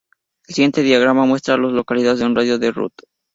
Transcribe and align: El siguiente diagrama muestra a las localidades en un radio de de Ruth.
El 0.47 0.55
siguiente 0.55 0.81
diagrama 0.81 1.27
muestra 1.27 1.53
a 1.53 1.57
las 1.59 1.73
localidades 1.73 2.21
en 2.21 2.27
un 2.29 2.35
radio 2.35 2.57
de 2.57 2.65
de 2.65 2.71
Ruth. 2.71 3.03